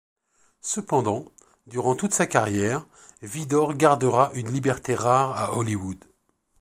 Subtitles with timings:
[0.63, 1.31] Cependant,
[1.67, 2.87] durant toute sa carrière,
[3.21, 6.03] Vidor gardera une liberté rare à Hollywood.